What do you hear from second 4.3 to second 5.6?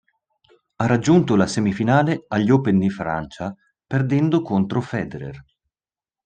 contro Federer.